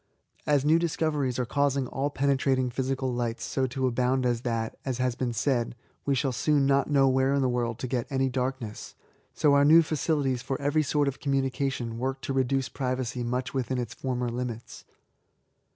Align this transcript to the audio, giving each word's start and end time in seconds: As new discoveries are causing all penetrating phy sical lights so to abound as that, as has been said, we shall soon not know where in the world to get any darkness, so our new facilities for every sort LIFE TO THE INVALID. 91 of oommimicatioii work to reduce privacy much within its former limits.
As 0.47 0.65
new 0.65 0.79
discoveries 0.79 1.37
are 1.37 1.45
causing 1.45 1.85
all 1.85 2.09
penetrating 2.09 2.71
phy 2.71 2.81
sical 2.81 3.13
lights 3.15 3.43
so 3.43 3.67
to 3.67 3.85
abound 3.85 4.25
as 4.25 4.41
that, 4.41 4.75
as 4.83 4.97
has 4.97 5.13
been 5.13 5.31
said, 5.31 5.75
we 6.07 6.15
shall 6.15 6.31
soon 6.31 6.65
not 6.65 6.89
know 6.89 7.07
where 7.07 7.35
in 7.35 7.43
the 7.43 7.47
world 7.47 7.77
to 7.77 7.87
get 7.87 8.07
any 8.09 8.27
darkness, 8.27 8.95
so 9.35 9.53
our 9.53 9.63
new 9.63 9.83
facilities 9.83 10.41
for 10.41 10.59
every 10.59 10.81
sort 10.81 11.07
LIFE 11.07 11.19
TO 11.19 11.29
THE 11.29 11.37
INVALID. 11.37 11.43
91 11.43 11.49
of 11.51 11.93
oommimicatioii 11.93 11.97
work 11.99 12.21
to 12.21 12.33
reduce 12.33 12.69
privacy 12.69 13.23
much 13.23 13.53
within 13.53 13.77
its 13.77 13.93
former 13.93 14.29
limits. 14.29 14.85